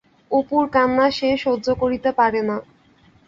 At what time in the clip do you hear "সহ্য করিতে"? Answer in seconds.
1.37-2.09